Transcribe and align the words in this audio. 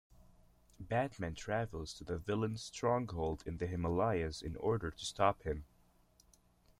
Batman 0.79 1.35
travels 1.35 1.93
to 1.93 2.03
the 2.03 2.17
villain's 2.17 2.63
stronghold 2.63 3.43
in 3.45 3.57
the 3.57 3.67
Himalayas 3.67 4.41
in 4.41 4.55
order 4.55 4.89
to 4.89 5.05
stop 5.05 5.43
him. 5.43 5.63